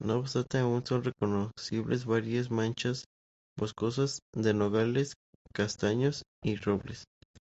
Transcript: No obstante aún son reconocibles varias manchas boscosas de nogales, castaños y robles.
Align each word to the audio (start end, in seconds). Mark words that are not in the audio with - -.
No 0.00 0.16
obstante 0.18 0.58
aún 0.58 0.84
son 0.84 1.04
reconocibles 1.04 2.04
varias 2.06 2.50
manchas 2.50 3.04
boscosas 3.56 4.18
de 4.34 4.52
nogales, 4.52 5.14
castaños 5.52 6.24
y 6.42 6.56
robles. 6.56 7.04